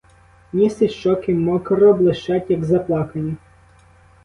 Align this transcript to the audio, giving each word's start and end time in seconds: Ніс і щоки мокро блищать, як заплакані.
Ніс 0.53 0.79
і 0.87 0.89
щоки 0.93 1.33
мокро 1.43 1.93
блищать, 2.01 2.51
як 2.55 2.65
заплакані. 2.73 3.35